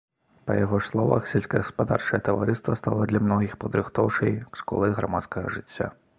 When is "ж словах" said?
0.85-1.27